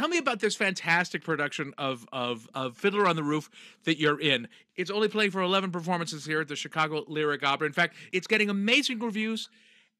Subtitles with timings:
[0.00, 3.50] tell me about this fantastic production of of of Fiddler on the Roof
[3.84, 4.48] that you're in.
[4.74, 7.66] It's only playing for 11 performances here at the Chicago Lyric Opera.
[7.66, 9.50] In fact, it's getting amazing reviews.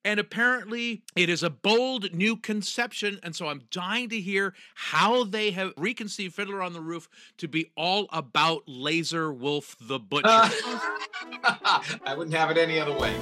[0.03, 3.21] And apparently, it is a bold new conception.
[3.23, 7.07] And so I'm dying to hear how they have reconceived Fiddler on the Roof
[7.37, 10.25] to be all about Lazar Wolf the Butcher.
[10.31, 13.15] I wouldn't have it any other way.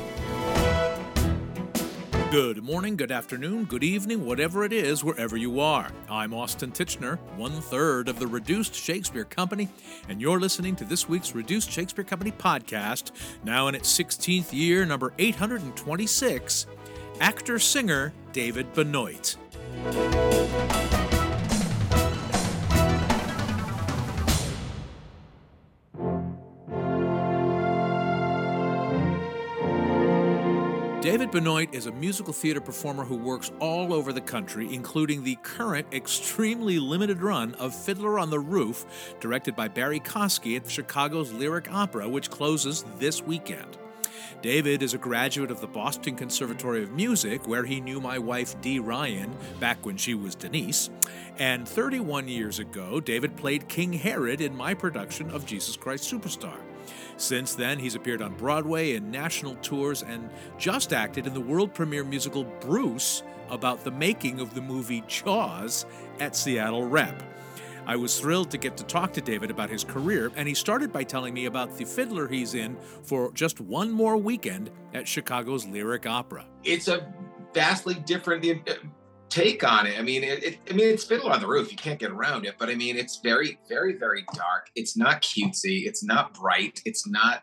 [2.31, 5.91] Good morning, good afternoon, good evening, whatever it is, wherever you are.
[6.11, 9.71] I'm Austin Tichenor, one third of the Reduced Shakespeare Company,
[10.11, 13.13] and you're listening to this week's Reduced Shakespeare Company podcast,
[13.45, 16.67] now in its 16th year, number 826.
[17.19, 19.35] Actor singer David Benoit.
[31.29, 35.37] David Benoit is a musical theater performer who works all over the country, including the
[35.43, 41.31] current extremely limited run of Fiddler on the Roof, directed by Barrie Kosky at Chicago's
[41.31, 43.77] Lyric Opera, which closes this weekend.
[44.41, 48.59] David is a graduate of the Boston Conservatory of Music, where he knew my wife
[48.63, 49.31] Dee Ryan
[49.61, 50.89] back when she was Denise.
[51.39, 56.59] And 31 years ago, David played King Herod in my production of Jesus Christ Superstar.
[57.19, 61.75] Since then, he's appeared on Broadway and national tours and just acted in the world
[61.75, 65.85] premiere musical Bruce about the making of the movie Jaws
[66.21, 67.23] at Seattle Rep.
[67.87, 70.93] I was thrilled to get to talk to David about his career, and he started
[70.93, 75.67] by telling me about the fiddler he's in for just one more weekend at Chicago's
[75.67, 76.47] Lyric Opera.
[76.63, 77.13] It's a
[77.53, 78.45] vastly different
[79.29, 79.99] take on it.
[79.99, 81.71] I mean, it, it, I mean, it's Fiddler on the Roof.
[81.71, 82.57] You can't get around it.
[82.59, 84.71] But I mean, it's very, very, very dark.
[84.75, 85.87] It's not cutesy.
[85.87, 86.81] It's not bright.
[86.85, 87.43] It's not.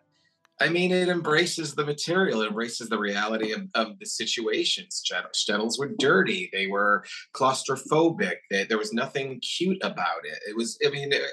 [0.61, 2.41] I mean, it embraces the material.
[2.41, 5.03] It embraces the reality of, of the situations.
[5.11, 6.49] Shtetls were dirty.
[6.53, 8.35] They were claustrophobic.
[8.49, 10.39] They, there was nothing cute about it.
[10.47, 10.77] It was.
[10.85, 11.23] I mean, it,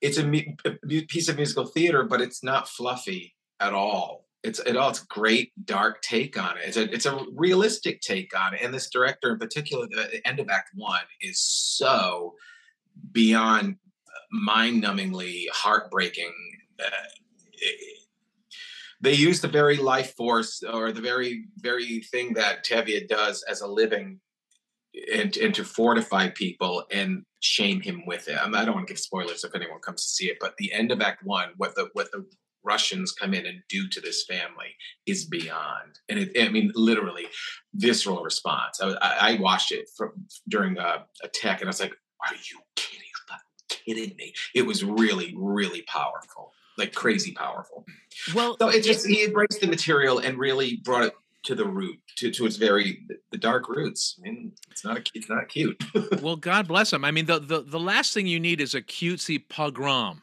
[0.00, 0.26] it's a,
[0.66, 5.00] a piece of musical theater, but it's not fluffy at all it's it all it's
[5.00, 6.64] great dark take on it.
[6.66, 8.60] It's a it's a realistic take on it.
[8.62, 12.34] And this director in particular, the end of Act One is so
[13.12, 13.76] beyond
[14.30, 16.32] mind-numbingly heartbreaking.
[16.80, 17.08] Uh,
[17.52, 17.98] it,
[19.00, 23.60] they use the very life force or the very very thing that Tevye does as
[23.60, 24.20] a living
[25.12, 28.38] and, and to fortify people and shame him with it.
[28.38, 30.72] I, I don't want to give spoilers if anyone comes to see it, but the
[30.72, 32.24] end of Act One, what the what the
[32.66, 34.74] Russians come in and do to this family
[35.06, 36.00] is beyond.
[36.08, 37.26] And it, I mean, literally,
[37.74, 38.80] visceral response.
[38.82, 41.92] I, I watched it from during a, a tech, and I was like,
[42.28, 43.02] "Are you kidding?
[43.68, 47.84] kidding me?" It was really, really powerful, like crazy powerful.
[48.34, 52.00] Well, so it just he embraced the material and really brought it to the root,
[52.16, 54.18] to, to its very the dark roots.
[54.18, 55.82] I mean, it's not a it's not cute.
[56.22, 57.04] well, God bless him.
[57.04, 60.22] I mean, the, the the last thing you need is a cutesy pogrom.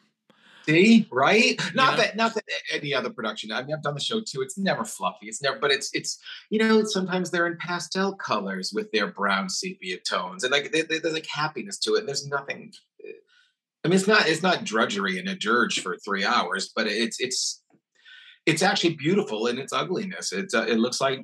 [0.65, 1.61] See, right?
[1.75, 2.05] Not yeah.
[2.05, 3.51] that, not that any other production.
[3.51, 4.41] I mean, I've done the show too.
[4.41, 5.27] It's never fluffy.
[5.27, 6.19] It's never, but it's, it's,
[6.49, 10.81] you know, sometimes they're in pastel colors with their brown sepia tones, and like they,
[10.81, 11.99] they, there's like happiness to it.
[11.99, 12.71] And there's nothing.
[13.83, 17.19] I mean, it's not, it's not drudgery and a dirge for three hours, but it's,
[17.19, 17.61] it's,
[18.45, 20.31] it's actually beautiful in its ugliness.
[20.31, 21.19] It's, uh, it looks like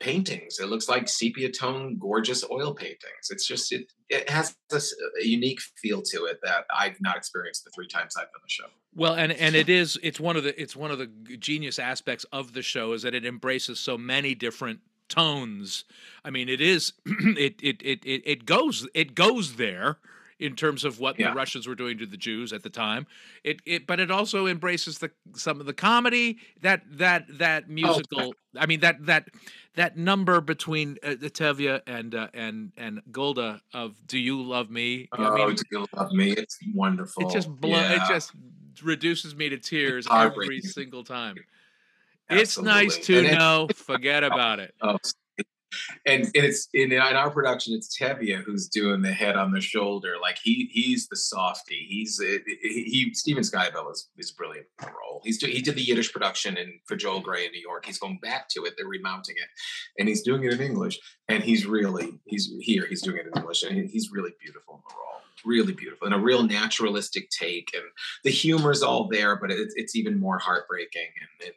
[0.00, 0.58] paintings.
[0.58, 3.30] It looks like sepia tone, gorgeous oil paintings.
[3.30, 7.64] It's just it it has this uh, unique feel to it that I've not experienced
[7.64, 8.66] the three times I've done the show.
[8.94, 11.06] Well, and and it is it's one of the it's one of the
[11.36, 15.84] genius aspects of the show is that it embraces so many different tones.
[16.24, 19.98] I mean, it is it it it it, it goes it goes there
[20.40, 21.28] in terms of what yeah.
[21.28, 23.06] the Russians were doing to the Jews at the time.
[23.44, 27.72] It, it but it also embraces the some of the comedy that that that oh,
[27.72, 28.20] musical.
[28.20, 29.28] Oh, I mean that that
[29.74, 35.08] that number between uh, Tevye and uh, and and Golda of "Do You Love Me?"
[35.16, 36.32] Oh, I mean, do you love me?
[36.32, 37.28] It's wonderful.
[37.28, 38.02] It just blow, yeah.
[38.02, 38.32] it just
[38.82, 41.36] reduces me to tears every single time.
[42.30, 42.42] Absolutely.
[42.42, 43.68] It's nice to know.
[43.74, 44.74] Forget about it.
[44.80, 44.96] Oh,
[46.06, 50.14] and, it's in, in our production it's tevye who's doing the head on the shoulder.
[50.20, 51.86] Like he he's the softy.
[51.88, 55.20] He's he, he Steven Skybell is, is brilliant in the role.
[55.24, 57.86] He's do, he did the yiddish production in for joel grey in new york.
[57.86, 58.74] He's going back to it.
[58.76, 59.48] They're remounting it.
[59.98, 60.98] And he's doing it in english.
[61.28, 63.62] And he's really he's here he's doing it in english.
[63.62, 65.20] And he's really beautiful in the role.
[65.44, 66.06] Really beautiful.
[66.06, 67.70] And a real naturalistic take.
[67.74, 67.84] And
[68.24, 71.08] the humor's all there but it's, it's even more heartbreaking.
[71.20, 71.54] And, and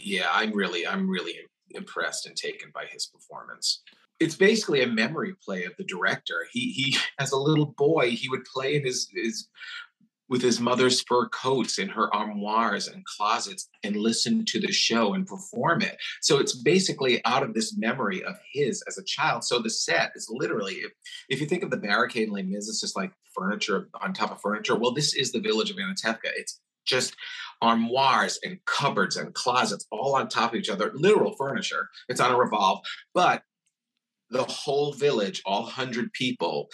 [0.00, 1.34] yeah i'm really i'm really
[1.70, 3.82] impressed and taken by his performance.
[4.20, 6.46] It's basically a memory play of the director.
[6.52, 9.48] He he as a little boy he would play in his his
[10.28, 15.14] with his mother's fur coats in her armoires and closets and listen to the show
[15.14, 15.96] and perform it.
[16.20, 19.44] So it's basically out of this memory of his as a child.
[19.44, 20.92] So the set is literally, if,
[21.30, 24.30] if you think of the barricade in Les Mis, it's just like furniture on top
[24.30, 24.76] of furniture.
[24.76, 26.30] Well, this is the village of Anatevka.
[26.36, 27.14] It's just
[27.62, 31.88] armoires and cupboards and closets all on top of each other, literal furniture.
[32.08, 32.80] It's on a revolve,
[33.14, 33.42] but
[34.30, 36.68] the whole village, all 100 people,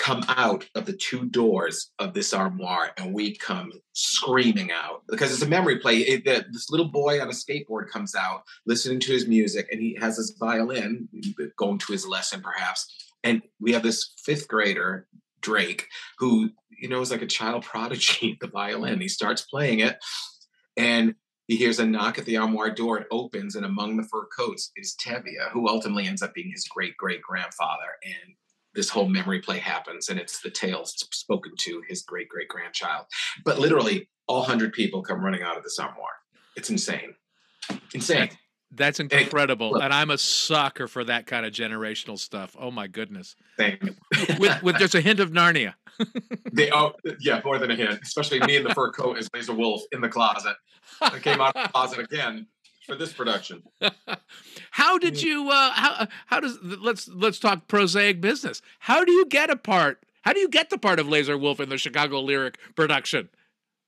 [0.00, 5.30] come out of the two doors of this armoire and we come screaming out because
[5.30, 5.98] it's a memory play.
[5.98, 9.78] It, the, this little boy on a skateboard comes out listening to his music and
[9.78, 11.06] he has his violin
[11.58, 13.12] going to his lesson perhaps.
[13.24, 15.06] And we have this fifth grader,
[15.42, 15.86] Drake,
[16.18, 19.02] who, you know, is like a child prodigy the violin.
[19.02, 19.98] He starts playing it
[20.80, 21.14] and
[21.46, 22.98] he hears a knock at the armoire door.
[22.98, 26.64] It opens, and among the fur coats is Tevye, who ultimately ends up being his
[26.64, 27.98] great great grandfather.
[28.04, 28.34] And
[28.74, 33.06] this whole memory play happens and it's the tale spoken to his great great grandchild
[33.44, 36.18] but literally all 100 people come running out of this armoire
[36.56, 37.14] it's insane
[37.94, 38.30] insane
[38.72, 43.34] that's, incredible and, i'm a sucker for that kind of generational stuff oh my goodness
[44.38, 45.74] with, with just a hint of narnia
[46.52, 49.54] they oh yeah more than a hint especially me in the fur coat as Lazar
[49.54, 50.56] Wolf in the closet
[51.00, 52.46] i came out of the closet again
[52.90, 53.62] for this production.
[54.72, 55.48] how did you?
[55.48, 58.60] Uh, how how does let's let's talk prosaic business.
[58.80, 60.04] How do you get a part?
[60.22, 63.30] How do you get the part of Lazar Wolf in the Chicago Lyric production?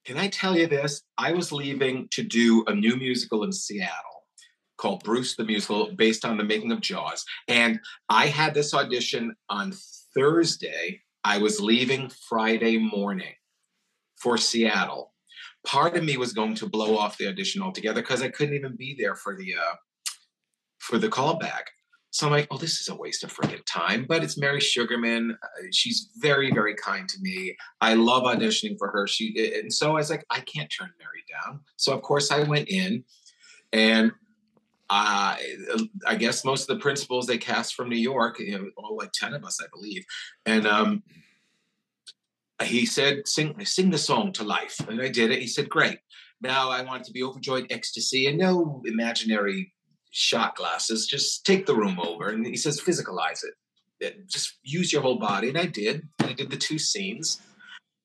[0.05, 1.03] Can I tell you this?
[1.19, 4.22] I was leaving to do a new musical in Seattle
[4.83, 9.35] called Bruce the Musical, based on the making of Jaws, and I had this audition
[9.49, 9.73] on
[10.15, 11.01] Thursday.
[11.25, 13.35] I was leaving Friday morning
[14.17, 15.13] for Seattle
[15.65, 18.77] part of me was going to blow off the audition altogether because I couldn't even
[18.77, 19.75] be there for the uh,
[20.79, 21.63] for the callback.
[22.11, 24.05] So I'm like, oh, this is a waste of freaking time.
[24.07, 25.35] But it's Mary Sugarman.
[25.43, 27.57] Uh, she's very, very kind to me.
[27.81, 29.07] I love auditioning for her.
[29.07, 31.61] She and so I was like, I can't turn Mary down.
[31.77, 33.05] So of course I went in,
[33.73, 34.13] and
[34.93, 35.37] uh,
[36.07, 39.13] I guess most of the principals they cast from New York, you know, all like
[39.13, 40.05] ten of us, I believe,
[40.45, 41.03] and um,
[42.63, 44.79] he said, sing, sing the song to life.
[44.89, 45.41] And I did it.
[45.41, 45.99] He said, great.
[46.41, 49.73] Now I want to be overjoyed ecstasy and no imaginary
[50.11, 51.07] shot glasses.
[51.07, 52.29] Just take the room over.
[52.29, 53.41] And he says, physicalize
[54.01, 54.29] it.
[54.29, 55.49] Just use your whole body.
[55.49, 56.09] And I did.
[56.21, 57.41] And I did the two scenes.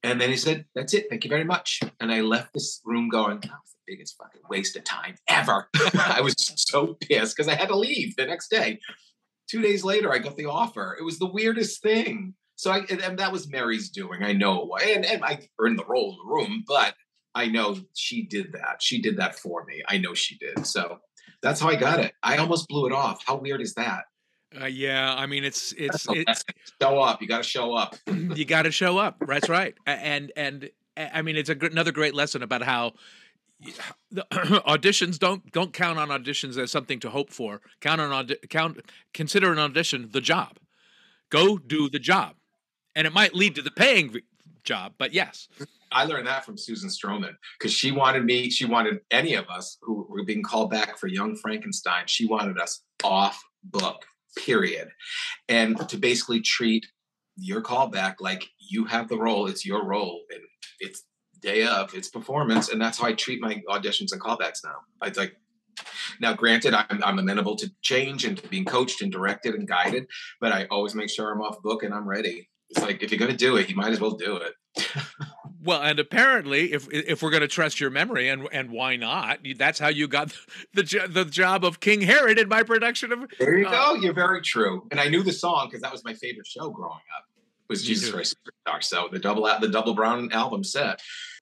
[0.04, 1.08] And then he said, that's it.
[1.10, 1.82] Thank you very much.
[2.00, 5.70] And I left this room going, that was the biggest fucking waste of time ever.
[5.98, 8.80] I was so pissed because I had to leave the next day.
[9.50, 10.96] Two days later, I got the offer.
[11.00, 12.36] It was the weirdest thing.
[12.58, 14.24] So I and that was Mary's doing.
[14.24, 16.96] I know, and and I earned the role in the room, but
[17.36, 18.82] I know she did that.
[18.82, 19.84] She did that for me.
[19.88, 20.66] I know she did.
[20.66, 20.98] So
[21.44, 22.14] that's how I got it.
[22.24, 23.24] I almost blew it off.
[23.26, 24.06] How weird is that?
[24.60, 26.44] Uh, yeah, I mean it's it's, it's
[26.82, 27.22] show up.
[27.22, 27.96] You got to show up.
[28.08, 29.18] you got to show up.
[29.26, 29.76] That's right.
[29.86, 32.94] And and I mean it's a, another great lesson about how
[34.12, 37.62] the auditions don't don't count on auditions as something to hope for.
[37.82, 38.80] Count on audi- count
[39.14, 40.58] consider an audition the job.
[41.30, 42.36] Go do the job
[42.98, 44.22] and it might lead to the paying
[44.64, 44.94] job.
[44.98, 45.48] But yes,
[45.92, 48.50] I learned that from Susan Stroman because she wanted me.
[48.50, 52.04] She wanted any of us who were being called back for Young Frankenstein.
[52.08, 54.90] She wanted us off book, period,
[55.48, 56.86] and to basically treat
[57.36, 59.48] your callback like you have the role.
[59.48, 60.42] It's your role, and
[60.80, 61.04] it's
[61.42, 64.78] day of it's performance, and that's how I treat my auditions and callbacks now.
[65.02, 65.38] I like
[66.20, 70.08] now, granted, I'm, I'm amenable to change and to being coached and directed and guided,
[70.42, 72.50] but I always make sure I'm off book and I'm ready.
[72.70, 74.54] It's like if you're going to do it, you might as well do it.
[75.64, 79.40] well, and apparently, if if we're going to trust your memory, and and why not?
[79.58, 80.34] That's how you got
[80.74, 83.30] the the job of King Herod in my production of.
[83.40, 84.02] There you uh, go.
[84.02, 84.88] You're very true.
[84.92, 87.26] And I knew the song because that was my favorite show growing up.
[87.70, 88.36] Was Jesus Christ
[88.68, 88.84] Superstar.
[88.84, 91.02] So the double the double brown album set.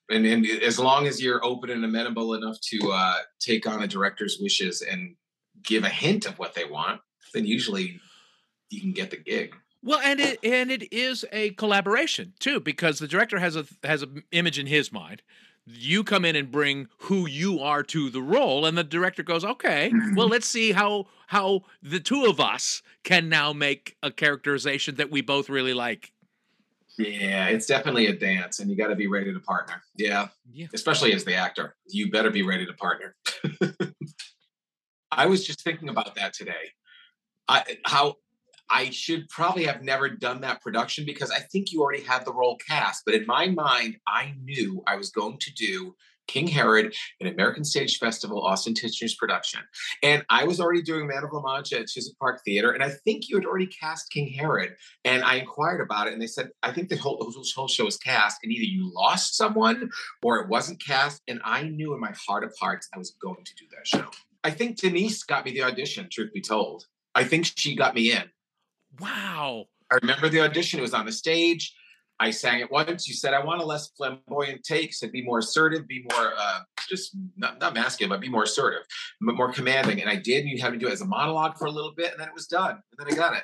[0.09, 3.87] And, and as long as you're open and amenable enough to uh, take on a
[3.87, 5.15] director's wishes and
[5.63, 7.01] give a hint of what they want,
[7.33, 7.99] then usually
[8.69, 9.55] you can get the gig.
[9.85, 14.01] Well, and it and it is a collaboration too, because the director has a has
[14.01, 15.21] an image in his mind.
[15.67, 19.45] You come in and bring who you are to the role, and the director goes,
[19.45, 24.95] "Okay, well, let's see how how the two of us can now make a characterization
[24.95, 26.11] that we both really like."
[26.97, 29.83] Yeah, it's definitely a dance, and you got to be ready to partner.
[29.95, 30.29] Yeah.
[30.51, 33.15] yeah, especially as the actor, you better be ready to partner.
[35.11, 36.71] I was just thinking about that today.
[37.47, 38.15] I, how
[38.69, 42.33] I should probably have never done that production because I think you already had the
[42.33, 43.03] role cast.
[43.05, 45.95] But in my mind, I knew I was going to do
[46.27, 49.61] King Herod, an American Stage Festival, Austin Tichenor's production.
[50.01, 52.89] And I was already doing Man of La Mancha at Chiswick Park Theater, and I
[52.89, 54.75] think you had already cast King Herod.
[55.03, 57.97] And I inquired about it, and they said, I think the whole, whole show was
[57.97, 59.89] cast, and either you lost someone
[60.23, 61.21] or it wasn't cast.
[61.27, 64.09] And I knew in my heart of hearts I was going to do that show.
[64.43, 66.85] I think Denise got me the audition, truth be told.
[67.15, 68.23] I think she got me in.
[68.99, 69.65] Wow.
[69.91, 71.73] I remember the audition, it was on the stage
[72.19, 73.07] I sang it once.
[73.07, 74.93] You said, I want a less flamboyant take.
[74.93, 78.85] Said, be more assertive, be more, uh, just not, not masculine, but be more assertive,
[79.21, 80.01] but more commanding.
[80.01, 80.41] And I did.
[80.41, 82.11] And you had to do it as a monologue for a little bit.
[82.11, 82.71] And then it was done.
[82.71, 83.43] And then I got it.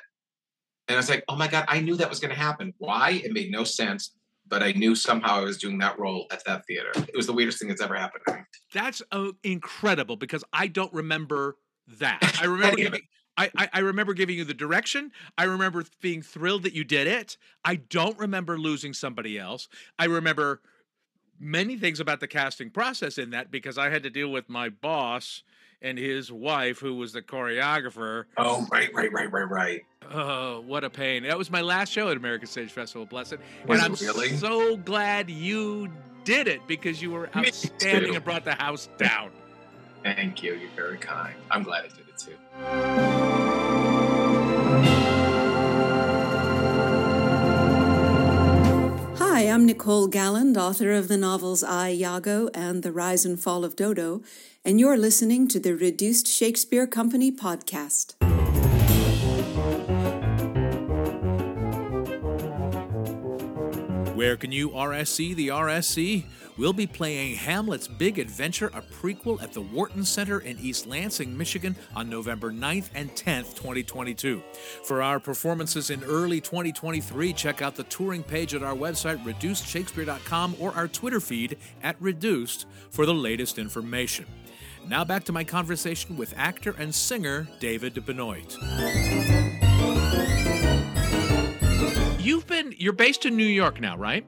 [0.88, 2.72] And I was like, oh my God, I knew that was going to happen.
[2.78, 3.20] Why?
[3.24, 4.16] It made no sense.
[4.48, 6.90] But I knew somehow I was doing that role at that theater.
[6.96, 8.40] It was the weirdest thing that's ever happened to me.
[8.74, 11.56] That's uh, incredible because I don't remember
[11.98, 12.38] that.
[12.40, 12.98] I remember
[13.36, 15.12] I, I, I remember giving you the direction.
[15.38, 17.36] I remember being thrilled that you did it.
[17.64, 19.68] I don't remember losing somebody else.
[19.98, 20.60] I remember
[21.40, 24.68] many things about the casting process in that because I had to deal with my
[24.68, 25.42] boss
[25.80, 28.24] and his wife, who was the choreographer.
[28.36, 29.82] Oh, right, right, right, right, right.
[30.10, 31.24] Oh, what a pain!
[31.24, 33.40] That was my last show at American Stage Festival, bless it.
[33.66, 34.28] Was and I'm it really?
[34.36, 35.90] so glad you
[36.24, 39.32] did it because you were outstanding and brought the house down.
[40.04, 40.54] Thank you.
[40.54, 41.34] You're very kind.
[41.50, 42.01] I'm glad I did.
[42.54, 42.68] Hi,
[49.48, 53.74] I'm Nicole Galland, author of the novels I, Iago and The Rise and Fall of
[53.74, 54.20] Dodo,
[54.66, 58.16] and you're listening to the Reduced Shakespeare Company podcast.
[64.22, 66.22] Where can you RSC the RSC?
[66.56, 71.36] We'll be playing Hamlet's Big Adventure, a prequel at the Wharton Center in East Lansing,
[71.36, 74.40] Michigan on November 9th and 10th, 2022.
[74.84, 80.54] For our performances in early 2023, check out the touring page at our website, reducedshakespeare.com,
[80.60, 84.26] or our Twitter feed at Reduced for the latest information.
[84.86, 88.56] Now back to my conversation with actor and singer David Benoit.
[92.22, 94.24] You've been, you're based in New York now, right?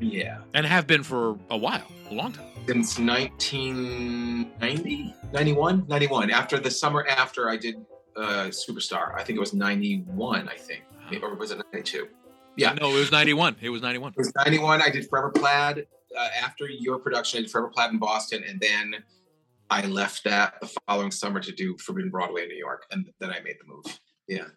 [0.00, 0.40] Yeah.
[0.52, 2.44] And have been for a while, a long time.
[2.66, 6.30] Since 1990, 91, 91.
[6.30, 7.76] After the summer after I did
[8.16, 10.82] uh, Superstar, I think it was 91, I think.
[11.22, 12.08] Or was it 92?
[12.56, 12.74] Yeah.
[12.74, 13.56] No, it was 91.
[13.62, 14.12] It was 91.
[14.12, 14.82] It was 91.
[14.82, 15.86] I did Forever Plaid.
[16.14, 18.44] Uh, after your production, I did Forever Plaid in Boston.
[18.46, 18.96] And then
[19.70, 22.84] I left that the following summer to do Forbidden Broadway in New York.
[22.90, 23.86] And then I made the move.
[24.28, 24.48] Yeah.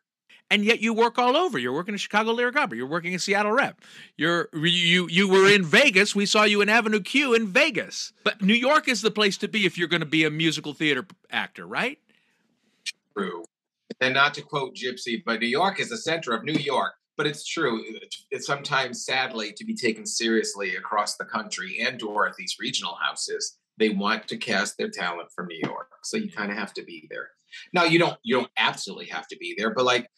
[0.52, 1.58] And yet you work all over.
[1.58, 2.78] You're working at Chicago Lyric Opera.
[2.78, 3.80] You're working at Seattle Rep.
[4.18, 6.14] You're you you were in Vegas.
[6.14, 8.12] We saw you in Avenue Q in Vegas.
[8.26, 10.74] But New York is the place to be if you're going to be a musical
[10.74, 11.98] theater actor, right?
[13.18, 13.44] true.
[14.00, 16.94] And not to quote Gypsy, but New York is the center of New York.
[17.18, 17.84] But it's true.
[17.86, 22.56] It's- It's sometimes, sadly, to be taken seriously across the country and or at these
[22.60, 23.58] regional houses.
[23.78, 26.84] They want to cast their talent from New York, so you kind of have to
[26.84, 27.30] be there.
[27.74, 28.18] Now you don't.
[28.24, 30.10] You don't absolutely have to be there, but like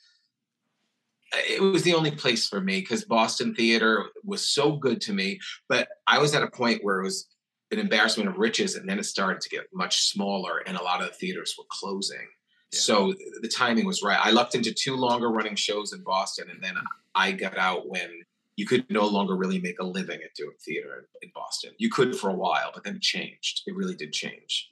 [1.36, 5.40] it was the only place for me because Boston theater was so good to me.
[5.70, 7.28] But I was at a point where it was
[7.72, 11.02] an embarrassment of riches, and then it started to get much smaller, and a lot
[11.02, 12.28] of the theaters were closing.
[12.72, 12.80] Yeah.
[12.80, 14.20] So th- the timing was right.
[14.22, 16.76] I lucked into two longer running shows in Boston, and then
[17.16, 18.10] I got out when
[18.56, 21.72] you could no longer really make a living at doing theater in Boston.
[21.78, 23.64] You could for a while, but then it changed.
[23.66, 24.70] It really did change.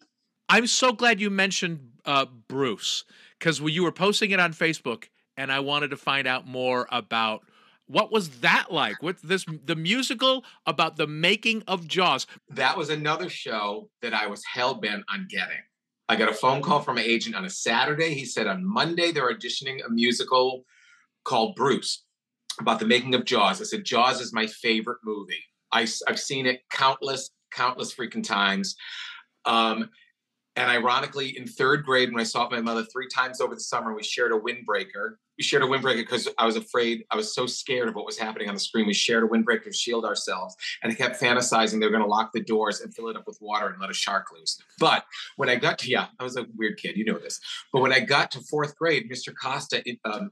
[0.50, 3.06] I'm so glad you mentioned uh, Bruce
[3.40, 5.06] because when you were posting it on Facebook,
[5.38, 7.44] and I wanted to find out more about
[7.88, 9.02] what was that like.
[9.04, 12.28] What this the musical about the making of Jaws?
[12.50, 15.64] That was another show that I was hell bent on getting.
[16.08, 18.14] I got a phone call from my agent on a Saturday.
[18.14, 20.66] He said on Monday they're auditioning a musical
[21.24, 22.04] called Bruce
[22.60, 23.62] about the making of Jaws.
[23.62, 25.44] I said Jaws is my favorite movie.
[25.72, 28.76] I, have seen it countless, countless freaking times.
[29.46, 29.90] Um,
[30.58, 33.94] and ironically, in third grade, when I saw my mother three times over the summer,
[33.94, 35.16] we shared a windbreaker.
[35.38, 38.18] We shared a windbreaker because I was afraid, I was so scared of what was
[38.18, 38.86] happening on the screen.
[38.86, 40.58] We shared a windbreaker to shield ourselves.
[40.84, 43.24] And I kept fantasizing they were going to lock the doors and fill it up
[43.28, 44.62] with water and let a shark loose.
[44.78, 45.06] But
[45.38, 47.40] when I got to, yeah, I was a weird kid, you know this.
[47.72, 49.34] But when I got to fourth grade, Mr.
[49.42, 50.32] Costa um,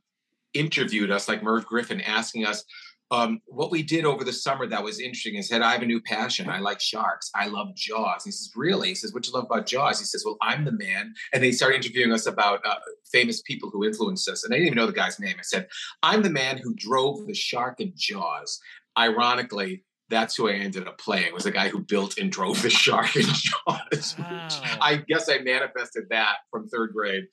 [0.53, 2.65] interviewed us, like Merv Griffin, asking us,
[3.11, 5.85] um, what we did over the summer that was interesting is said, I have a
[5.85, 6.49] new passion.
[6.49, 7.31] I like sharks.
[7.33, 8.23] I love Jaws.
[8.23, 8.89] He says, Really?
[8.89, 9.99] He says, What you love about Jaws?
[9.99, 11.13] He says, Well, I'm the man.
[11.33, 12.75] And they started interviewing us about uh,
[13.11, 14.43] famous people who influenced us.
[14.43, 15.35] And I didn't even know the guy's name.
[15.39, 15.67] I said,
[16.03, 18.59] I'm the man who drove the shark in Jaws.
[18.97, 22.69] Ironically, that's who I ended up playing was the guy who built and drove the
[22.69, 23.23] shark in
[23.67, 24.15] Jaws.
[24.17, 24.47] Wow.
[24.81, 27.25] I guess I manifested that from third grade.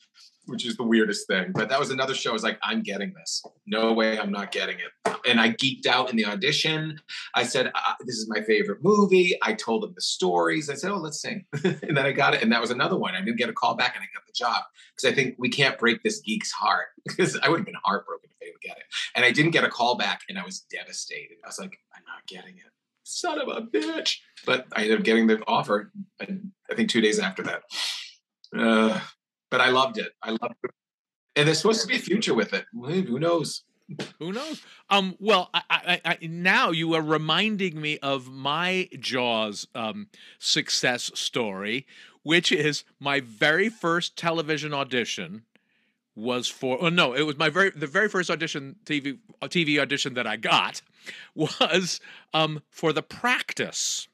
[0.46, 1.52] Which is the weirdest thing.
[1.52, 2.30] But that was another show.
[2.30, 3.42] I was like, I'm getting this.
[3.66, 5.16] No way, I'm not getting it.
[5.28, 6.98] And I geeked out in the audition.
[7.34, 7.72] I said,
[8.04, 9.36] This is my favorite movie.
[9.42, 10.70] I told them the stories.
[10.70, 11.44] I said, Oh, let's sing.
[11.64, 12.42] and then I got it.
[12.42, 13.14] And that was another one.
[13.14, 14.62] I didn't get a call back and I got the job
[14.94, 18.30] because I think we can't break this geek's heart because I would have been heartbroken
[18.30, 18.84] if they didn't get it.
[19.14, 21.36] And I didn't get a call back and I was devastated.
[21.44, 22.72] I was like, I'm not getting it.
[23.04, 24.16] Son of a bitch.
[24.44, 25.92] But I ended up getting the offer.
[26.20, 27.62] I think two days after that.
[28.56, 28.98] Uh,
[29.50, 30.12] but I loved it.
[30.22, 30.70] I loved it.
[31.36, 32.64] And there's supposed to be a future with it.
[32.72, 33.64] Who knows?
[34.18, 34.62] Who knows?
[34.90, 41.10] Um, well, I, I, I, now you are reminding me of my Jaws um, success
[41.14, 41.86] story,
[42.22, 45.42] which is my very first television audition
[46.16, 46.78] was for.
[46.80, 50.36] Oh no, it was my very the very first audition TV TV audition that I
[50.36, 50.82] got
[51.34, 52.00] was
[52.34, 54.08] um, for the practice.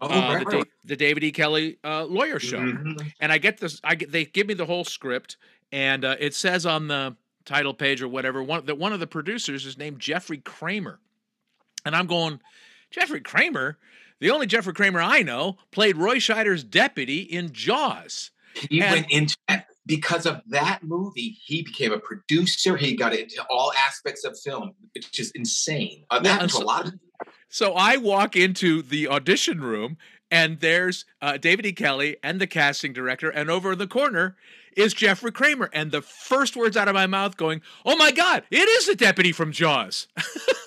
[0.00, 1.32] Oh, uh, right, the, the, David E.
[1.32, 3.06] Kelley uh, lawyer show, mm-hmm.
[3.20, 3.80] and I get this.
[3.84, 5.36] I get they give me the whole script,
[5.72, 9.06] and uh, it says on the title page or whatever one that one of the
[9.06, 10.98] producers is named Jeffrey Kramer,
[11.84, 12.40] and I'm going,
[12.90, 13.78] Jeffrey Kramer.
[14.20, 18.30] The only Jeffrey Kramer I know played Roy Scheider's deputy in Jaws.
[18.70, 19.36] He and, went into
[19.86, 21.36] because of that movie.
[21.42, 22.76] He became a producer.
[22.76, 24.72] He got into all aspects of film.
[24.94, 26.04] which is insane.
[26.10, 26.94] Uh, that happened so, a lot of
[27.48, 29.96] so I walk into the audition room,
[30.30, 31.72] and there's uh, David E.
[31.72, 34.36] Kelley and the casting director, and over in the corner
[34.76, 35.70] is Jeffrey Kramer.
[35.72, 38.96] And the first words out of my mouth going, "Oh my God, it is the
[38.96, 40.08] deputy from Jaws."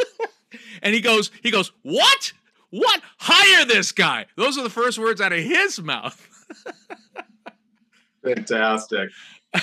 [0.81, 2.33] and he goes, he goes, "What?
[2.69, 3.01] What?
[3.19, 6.27] Hire this guy." Those are the first words out of his mouth.
[8.23, 9.09] Fantastic.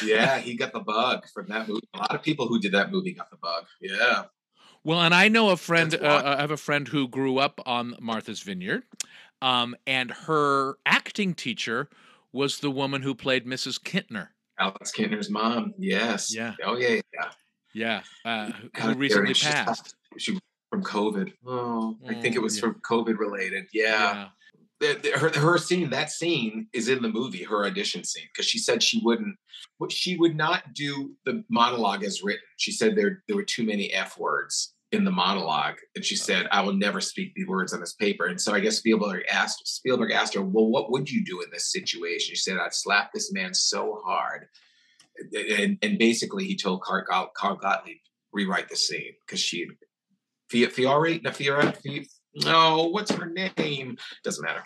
[0.03, 1.87] Yeah, he got the bug from that movie.
[1.95, 3.67] A lot of people who did that movie got the bug.
[3.81, 4.25] Yeah.
[4.85, 5.95] Well, and I know a friend.
[5.95, 8.83] Uh, I have a friend who grew up on Martha's Vineyard,
[9.41, 11.89] um, and her acting teacher
[12.33, 13.81] was the woman who played Mrs.
[13.81, 14.29] Kintner.
[14.59, 15.73] Alex Kintner's mom.
[15.79, 16.35] Yes.
[16.35, 16.55] Yeah.
[16.65, 17.01] Oh yeah.
[17.13, 17.31] Yeah.
[17.75, 18.03] Yeah.
[18.25, 19.95] Uh, who recently passed.
[20.19, 20.39] She
[20.71, 21.33] from COVID.
[21.47, 22.61] Oh, I think it was yeah.
[22.61, 23.65] from COVID related.
[23.73, 23.85] Yeah.
[23.85, 24.29] yeah.
[24.81, 28.47] The, the, her, her scene, that scene is in the movie, her audition scene, because
[28.47, 29.37] she said she wouldn't,
[29.89, 32.43] she would not do the monologue as written.
[32.57, 36.47] She said there there were too many f words in the monologue, and she said,
[36.51, 39.67] "I will never speak the words on this paper." And so I guess Spielberg asked
[39.67, 43.13] Spielberg asked her, "Well, what would you do in this situation?" She said, "I'd slap
[43.13, 44.49] this man so hard,"
[45.33, 47.99] and and basically he told Carl, Carl Gottlieb
[48.33, 49.69] rewrite the scene because she
[50.51, 51.73] Fiore, no, Fiore,
[52.37, 53.97] no, what's her name?
[54.23, 54.65] Doesn't matter,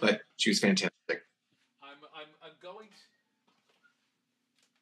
[0.00, 1.22] but she was fantastic.
[1.82, 2.88] I'm I'm, I'm going.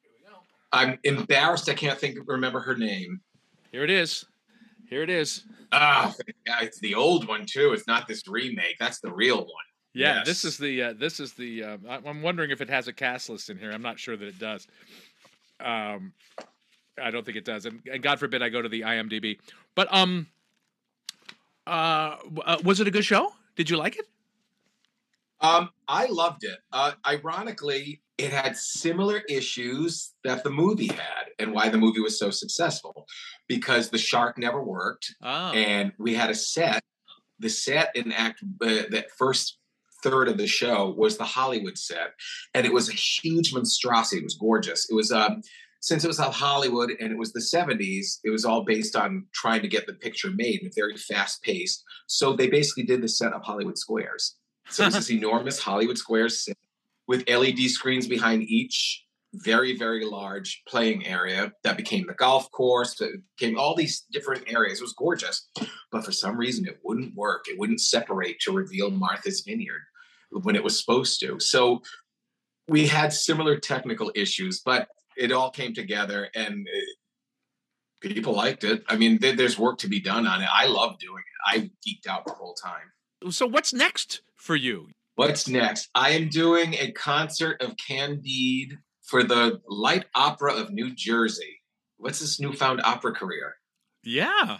[0.01, 0.37] Here we go.
[0.71, 1.69] I'm embarrassed.
[1.69, 3.21] I can't think remember her name.
[3.71, 4.25] Here it is.
[4.89, 5.43] Here it is.
[5.71, 6.13] Ah,
[6.45, 7.73] yeah, it's the old one too.
[7.73, 8.77] It's not this remake.
[8.79, 9.67] That's the real one.
[9.93, 10.25] Yeah, yes.
[10.27, 11.63] this is the uh, this is the.
[11.63, 13.71] Uh, I'm wondering if it has a cast list in here.
[13.71, 14.67] I'm not sure that it does.
[15.59, 16.13] Um,
[17.01, 19.39] I don't think it does, and, and God forbid I go to the IMDb.
[19.75, 20.27] But um,
[21.65, 23.33] uh, uh, was it a good show?
[23.55, 24.05] Did you like it?
[25.41, 26.57] Um, I loved it.
[26.71, 32.17] Uh, ironically, it had similar issues that the movie had and why the movie was
[32.17, 33.05] so successful
[33.47, 35.51] because the shark never worked oh.
[35.51, 36.81] and we had a set.
[37.39, 39.59] The set in act uh, that first
[40.03, 42.13] third of the show was the hollywood set
[42.53, 44.21] and it was a huge monstrosity.
[44.21, 44.89] It was gorgeous.
[44.89, 45.41] It was um
[45.81, 49.25] since it was of hollywood and it was the 70s it was all based on
[49.33, 53.07] trying to get the picture made and very fast paced so they basically did the
[53.07, 54.35] set of hollywood squares
[54.69, 56.57] so it was this enormous hollywood Square set
[57.07, 62.99] with LED screens behind each very, very large playing area that became the golf course,
[63.01, 64.79] it became all these different areas.
[64.79, 65.49] It was gorgeous.
[65.91, 67.45] But for some reason, it wouldn't work.
[67.47, 69.81] It wouldn't separate to reveal Martha's Vineyard
[70.31, 71.39] when it was supposed to.
[71.39, 71.81] So
[72.67, 78.83] we had similar technical issues, but it all came together and it, people liked it.
[78.87, 80.49] I mean, there's work to be done on it.
[80.51, 81.49] I love doing it.
[81.49, 83.31] I geeked out the whole time.
[83.31, 84.87] So, what's next for you?
[85.15, 85.89] What's next?
[85.95, 91.61] I am doing a concert of Candide for the Light Opera of New Jersey.
[91.97, 93.55] What's this newfound opera career?
[94.03, 94.57] Yeah.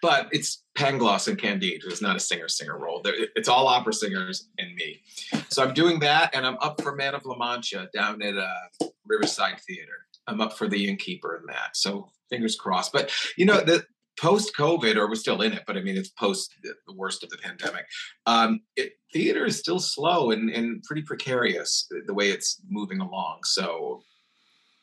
[0.00, 3.02] But it's Pangloss and Candide, who's not a singer singer role.
[3.04, 5.02] It's all opera singers and me.
[5.48, 8.86] So I'm doing that, and I'm up for Man of La Mancha down at uh,
[9.06, 10.06] Riverside Theater.
[10.26, 11.76] I'm up for the Innkeeper in that.
[11.76, 12.92] So fingers crossed.
[12.92, 13.84] But you know, the
[14.22, 17.30] post COVID, or we're still in it, but I mean, it's post the worst of
[17.30, 17.84] the pandemic.
[18.24, 23.40] Um, it, theater is still slow and, and pretty precarious the way it's moving along.
[23.42, 24.02] So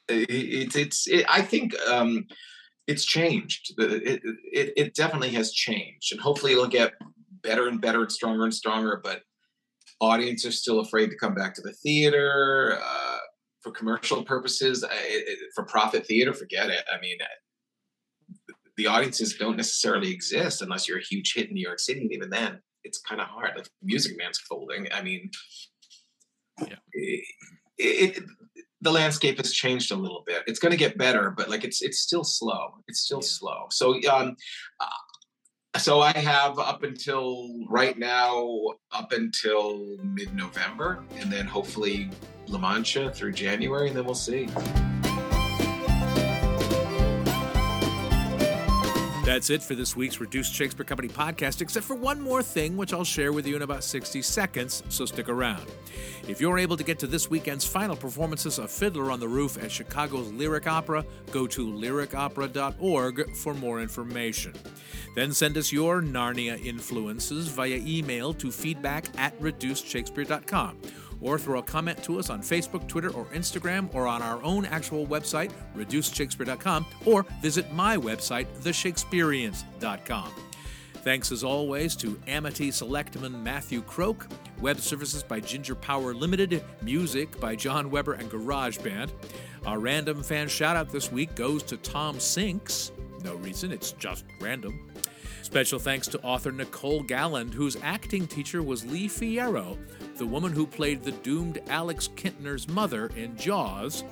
[0.10, 2.28] it, it it's, it, I think um,
[2.86, 3.74] it's changed.
[3.78, 4.22] It,
[4.52, 6.92] it, it definitely has changed, and hopefully it'll get
[7.42, 9.00] better and better and stronger and stronger.
[9.02, 9.22] But
[10.02, 12.78] audiences are still afraid to come back to the theater.
[12.84, 13.18] Uh,
[13.62, 16.84] for commercial purposes, it, for profit theater, forget it.
[16.94, 17.18] I mean,
[18.80, 22.14] the audiences don't necessarily exist unless you're a huge hit in New York City, and
[22.14, 23.52] even then, it's kind of hard.
[23.58, 24.88] Like Music Man's folding.
[24.94, 25.30] I mean,
[26.66, 26.76] yeah.
[26.94, 27.26] It,
[27.78, 28.24] it,
[28.80, 30.44] the landscape has changed a little bit.
[30.48, 32.76] It's going to get better, but like it's it's still slow.
[32.88, 33.28] It's still yeah.
[33.28, 33.66] slow.
[33.70, 34.38] So um,
[34.80, 38.60] uh, so I have up until right now,
[38.94, 42.10] up until mid November, and then hopefully
[42.48, 44.48] La Mancha through January, and then we'll see.
[49.30, 52.94] That's it for this week's Reduced Shakespeare Company podcast, except for one more thing, which
[52.94, 55.68] I'll share with you in about 60 seconds, so stick around.
[56.28, 59.64] If you're able to get to this weekend's final performances of Fiddler on the Roof
[59.64, 64.56] at Chicago's Lyric Opera, go to lyricopera.org for more information.
[65.14, 70.80] Then send us your Narnia influences via email to feedback at reducedshakespeare.com
[71.22, 74.66] or throw a comment to us on Facebook, Twitter, or Instagram, or on our own
[74.66, 80.32] actual website, reducedshakespeare.com, or visit my website, theshakespeareans.com.
[81.02, 84.28] Thanks as always to Amity Selectman Matthew Croak,
[84.60, 89.14] web services by Ginger Power Limited, music by John Weber and Garage Band.
[89.66, 92.92] Our random fan shout out this week goes to Tom Sinks.
[93.24, 94.90] No reason, it's just random.
[95.42, 99.78] Special thanks to author Nicole Galland, whose acting teacher was Lee Fierro,
[100.20, 104.04] the woman who played the doomed Alex Kintner's mother in Jaws.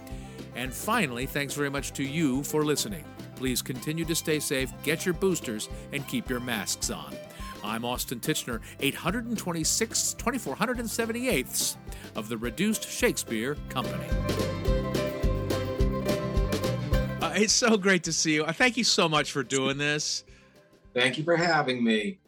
[0.56, 3.04] And finally, thanks very much to you for listening.
[3.36, 7.14] Please continue to stay safe, get your boosters, and keep your masks on.
[7.62, 11.76] I'm Austin Tichenor, 826 2478ths
[12.16, 14.08] of the Reduced Shakespeare Company.
[17.22, 18.46] Uh, it's so great to see you.
[18.46, 20.24] Uh, thank you so much for doing this.
[20.94, 22.20] Thank you for having me.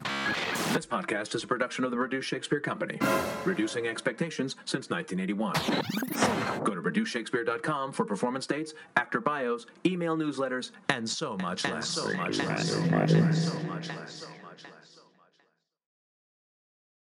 [0.72, 2.98] This podcast is a production of the Reduced Shakespeare Company,
[3.44, 5.52] reducing expectations since 1981.
[6.64, 11.88] Go to reducedshakespeare.com for performance dates, actor bios, email newsletters, and so much less.
[11.88, 12.70] So much less.
[12.70, 13.52] So much less.
[13.52, 14.26] So much less.